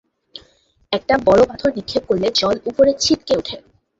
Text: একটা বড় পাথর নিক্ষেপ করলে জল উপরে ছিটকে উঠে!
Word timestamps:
একটা 0.91 1.15
বড় 1.27 1.41
পাথর 1.49 1.69
নিক্ষেপ 1.77 2.03
করলে 2.09 2.27
জল 2.39 2.55
উপরে 2.69 2.91
ছিটকে 3.03 3.33
উঠে! 3.39 3.55